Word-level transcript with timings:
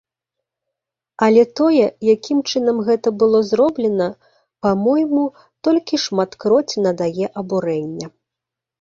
Але 1.25 1.43
тое, 1.59 1.83
якім 2.13 2.39
чынам 2.53 2.77
гэта 2.89 3.07
было 3.25 3.43
зроблена, 3.51 4.09
па-мойму, 4.67 5.23
толькі 5.71 6.03
шматкроць 6.09 6.71
надае 6.91 7.25
абурэння. 7.39 8.07